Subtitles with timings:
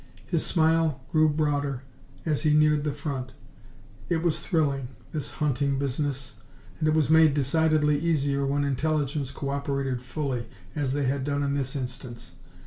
[0.25, 1.83] His smile grew broader
[2.25, 3.33] as he neared the front.
[4.09, 6.33] It was thrilling, this hunting business,
[6.79, 11.53] and it was made decidedly easier when Intelligence cooperated fully, as they had done in
[11.53, 12.31] this instance.